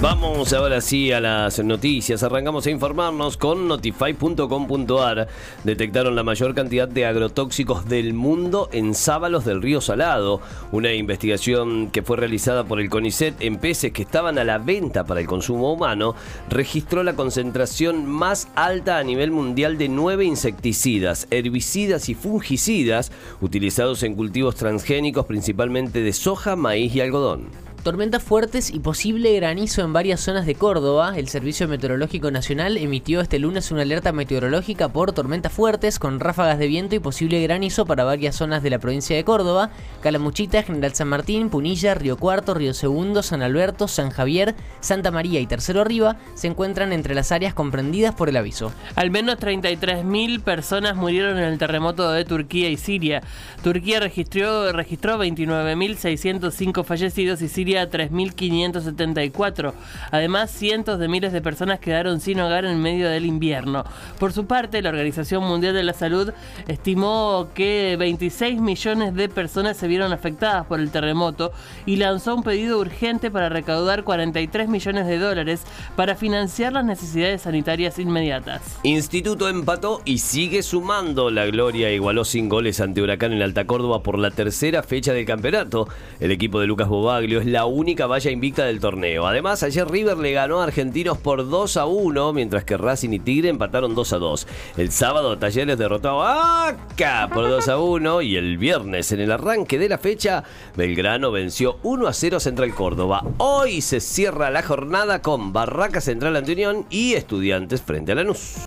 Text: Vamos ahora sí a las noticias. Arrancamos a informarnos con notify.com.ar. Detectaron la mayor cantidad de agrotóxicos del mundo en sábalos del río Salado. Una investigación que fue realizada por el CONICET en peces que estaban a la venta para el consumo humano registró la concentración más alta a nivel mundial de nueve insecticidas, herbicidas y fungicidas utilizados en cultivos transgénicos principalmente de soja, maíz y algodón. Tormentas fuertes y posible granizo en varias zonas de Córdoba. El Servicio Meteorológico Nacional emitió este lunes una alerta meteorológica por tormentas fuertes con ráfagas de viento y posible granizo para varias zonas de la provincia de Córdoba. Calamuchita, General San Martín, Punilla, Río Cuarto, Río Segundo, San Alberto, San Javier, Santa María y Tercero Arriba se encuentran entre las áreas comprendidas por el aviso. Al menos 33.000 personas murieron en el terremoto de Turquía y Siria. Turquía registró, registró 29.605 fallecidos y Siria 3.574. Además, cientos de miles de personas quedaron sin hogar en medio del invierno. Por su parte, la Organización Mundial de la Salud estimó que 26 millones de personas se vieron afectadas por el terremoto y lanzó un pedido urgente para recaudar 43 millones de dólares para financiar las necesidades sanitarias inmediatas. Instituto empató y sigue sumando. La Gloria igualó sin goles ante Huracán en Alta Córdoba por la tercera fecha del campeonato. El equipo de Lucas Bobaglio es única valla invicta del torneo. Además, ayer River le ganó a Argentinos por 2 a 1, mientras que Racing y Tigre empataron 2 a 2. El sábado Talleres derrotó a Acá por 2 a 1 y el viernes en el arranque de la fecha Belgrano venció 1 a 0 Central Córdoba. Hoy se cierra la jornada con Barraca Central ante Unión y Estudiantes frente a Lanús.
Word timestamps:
Vamos 0.00 0.52
ahora 0.52 0.82
sí 0.82 1.10
a 1.10 1.20
las 1.20 1.58
noticias. 1.64 2.22
Arrancamos 2.22 2.66
a 2.66 2.70
informarnos 2.70 3.38
con 3.38 3.66
notify.com.ar. 3.66 5.26
Detectaron 5.64 6.14
la 6.14 6.22
mayor 6.22 6.54
cantidad 6.54 6.86
de 6.86 7.06
agrotóxicos 7.06 7.88
del 7.88 8.12
mundo 8.12 8.68
en 8.72 8.94
sábalos 8.94 9.46
del 9.46 9.62
río 9.62 9.80
Salado. 9.80 10.42
Una 10.70 10.92
investigación 10.92 11.90
que 11.90 12.02
fue 12.02 12.18
realizada 12.18 12.64
por 12.64 12.78
el 12.78 12.90
CONICET 12.90 13.40
en 13.40 13.56
peces 13.56 13.92
que 13.92 14.02
estaban 14.02 14.38
a 14.38 14.44
la 14.44 14.58
venta 14.58 15.04
para 15.04 15.20
el 15.20 15.26
consumo 15.26 15.72
humano 15.72 16.14
registró 16.50 17.02
la 17.02 17.14
concentración 17.14 18.04
más 18.04 18.48
alta 18.54 18.98
a 18.98 19.02
nivel 19.02 19.30
mundial 19.30 19.78
de 19.78 19.88
nueve 19.88 20.26
insecticidas, 20.26 21.26
herbicidas 21.30 22.10
y 22.10 22.14
fungicidas 22.14 23.12
utilizados 23.40 24.02
en 24.02 24.14
cultivos 24.14 24.56
transgénicos 24.56 25.24
principalmente 25.24 26.02
de 26.02 26.12
soja, 26.12 26.54
maíz 26.54 26.94
y 26.94 27.00
algodón. 27.00 27.65
Tormentas 27.86 28.24
fuertes 28.24 28.74
y 28.74 28.80
posible 28.80 29.32
granizo 29.36 29.80
en 29.82 29.92
varias 29.92 30.18
zonas 30.18 30.44
de 30.44 30.56
Córdoba. 30.56 31.16
El 31.16 31.28
Servicio 31.28 31.68
Meteorológico 31.68 32.32
Nacional 32.32 32.78
emitió 32.78 33.20
este 33.20 33.38
lunes 33.38 33.70
una 33.70 33.82
alerta 33.82 34.10
meteorológica 34.10 34.88
por 34.88 35.12
tormentas 35.12 35.52
fuertes 35.52 36.00
con 36.00 36.18
ráfagas 36.18 36.58
de 36.58 36.66
viento 36.66 36.96
y 36.96 36.98
posible 36.98 37.40
granizo 37.42 37.86
para 37.86 38.02
varias 38.02 38.34
zonas 38.34 38.64
de 38.64 38.70
la 38.70 38.80
provincia 38.80 39.14
de 39.14 39.22
Córdoba. 39.22 39.70
Calamuchita, 40.02 40.64
General 40.64 40.96
San 40.96 41.06
Martín, 41.06 41.48
Punilla, 41.48 41.94
Río 41.94 42.16
Cuarto, 42.16 42.54
Río 42.54 42.74
Segundo, 42.74 43.22
San 43.22 43.40
Alberto, 43.40 43.86
San 43.86 44.10
Javier, 44.10 44.56
Santa 44.80 45.12
María 45.12 45.38
y 45.38 45.46
Tercero 45.46 45.80
Arriba 45.80 46.16
se 46.34 46.48
encuentran 46.48 46.92
entre 46.92 47.14
las 47.14 47.30
áreas 47.30 47.54
comprendidas 47.54 48.16
por 48.16 48.28
el 48.28 48.36
aviso. 48.36 48.72
Al 48.96 49.12
menos 49.12 49.38
33.000 49.38 50.40
personas 50.40 50.96
murieron 50.96 51.38
en 51.38 51.44
el 51.44 51.58
terremoto 51.58 52.10
de 52.10 52.24
Turquía 52.24 52.68
y 52.68 52.78
Siria. 52.78 53.22
Turquía 53.62 54.00
registró, 54.00 54.72
registró 54.72 55.22
29.605 55.22 56.84
fallecidos 56.84 57.42
y 57.42 57.46
Siria 57.48 57.75
3.574. 57.84 59.72
Además, 60.10 60.50
cientos 60.50 60.98
de 60.98 61.08
miles 61.08 61.32
de 61.32 61.40
personas 61.40 61.80
quedaron 61.80 62.20
sin 62.20 62.40
hogar 62.40 62.64
en 62.64 62.80
medio 62.80 63.08
del 63.08 63.26
invierno. 63.26 63.84
Por 64.18 64.32
su 64.32 64.46
parte, 64.46 64.82
la 64.82 64.88
Organización 64.88 65.44
Mundial 65.44 65.74
de 65.74 65.82
la 65.82 65.92
Salud 65.92 66.32
estimó 66.68 67.48
que 67.54 67.96
26 67.98 68.60
millones 68.60 69.14
de 69.14 69.28
personas 69.28 69.76
se 69.76 69.88
vieron 69.88 70.12
afectadas 70.12 70.66
por 70.66 70.80
el 70.80 70.90
terremoto 70.90 71.52
y 71.84 71.96
lanzó 71.96 72.34
un 72.34 72.42
pedido 72.42 72.78
urgente 72.78 73.30
para 73.30 73.48
recaudar 73.48 74.04
43 74.04 74.68
millones 74.68 75.06
de 75.06 75.18
dólares 75.18 75.62
para 75.94 76.14
financiar 76.14 76.72
las 76.72 76.84
necesidades 76.84 77.42
sanitarias 77.42 77.98
inmediatas. 77.98 78.78
Instituto 78.82 79.48
empató 79.48 80.02
y 80.04 80.18
sigue 80.18 80.62
sumando. 80.62 81.30
La 81.30 81.46
Gloria 81.46 81.90
igualó 81.92 82.24
sin 82.24 82.48
goles 82.48 82.80
ante 82.80 83.02
Huracán 83.02 83.32
en 83.32 83.42
Alta 83.42 83.66
Córdoba 83.66 84.02
por 84.02 84.18
la 84.18 84.30
tercera 84.30 84.82
fecha 84.82 85.12
del 85.12 85.26
campeonato. 85.26 85.88
El 86.20 86.30
equipo 86.30 86.60
de 86.60 86.66
Lucas 86.66 86.88
Bobaglio 86.88 87.40
es 87.40 87.46
única 87.66 88.06
valla 88.06 88.30
invicta 88.30 88.64
del 88.64 88.80
torneo. 88.80 89.26
Además, 89.26 89.62
ayer 89.62 89.86
River 89.88 90.16
le 90.18 90.32
ganó 90.32 90.60
a 90.60 90.64
Argentinos 90.64 91.18
por 91.18 91.48
2 91.48 91.76
a 91.76 91.86
1, 91.86 92.32
mientras 92.32 92.64
que 92.64 92.76
Racing 92.76 93.10
y 93.10 93.18
Tigre 93.18 93.48
empataron 93.48 93.94
2 93.94 94.12
a 94.12 94.18
2. 94.18 94.46
El 94.76 94.90
sábado 94.92 95.38
Talleres 95.38 95.78
derrotó 95.78 96.22
a 96.22 96.68
Acá 96.68 97.28
por 97.32 97.48
2 97.48 97.68
a 97.68 97.78
1 97.78 98.22
y 98.22 98.36
el 98.36 98.58
viernes 98.58 99.12
en 99.12 99.20
el 99.20 99.32
arranque 99.32 99.78
de 99.78 99.88
la 99.88 99.98
fecha 99.98 100.44
Belgrano 100.76 101.30
venció 101.30 101.78
1 101.82 102.06
a 102.06 102.12
0 102.12 102.40
Central 102.40 102.74
Córdoba. 102.74 103.22
Hoy 103.38 103.80
se 103.80 104.00
cierra 104.00 104.50
la 104.50 104.62
jornada 104.62 105.22
con 105.22 105.52
Barraca 105.52 106.00
Central 106.00 106.36
ante 106.36 106.52
Unión 106.52 106.86
y 106.90 107.14
Estudiantes 107.14 107.82
frente 107.82 108.12
a 108.12 108.14
Lanús. 108.16 108.66